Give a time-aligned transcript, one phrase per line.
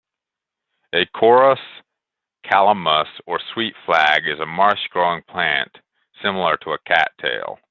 [0.95, 1.59] "Acorus
[2.43, 5.77] calamus" or Sweet Flag is a marsh-growing plant
[6.23, 7.59] similar to a cat-tail.